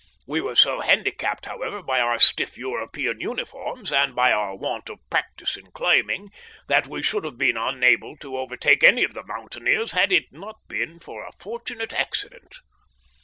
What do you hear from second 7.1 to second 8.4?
have been unable to